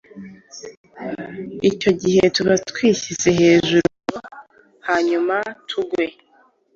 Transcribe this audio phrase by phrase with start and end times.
[1.69, 4.17] icyo gihe tuba twishyize hejuru ngo
[4.87, 5.35] hanyuma
[5.69, 6.05] tugwe.